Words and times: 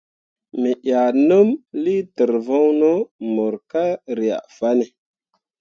Me 0.59 0.71
ʼyah 0.83 1.09
nəm 1.27 1.47
liiter 1.83 2.31
voŋno 2.47 2.91
mok 3.33 3.55
ka 3.71 3.83
ryah 4.17 4.45
fanne. 4.57 4.85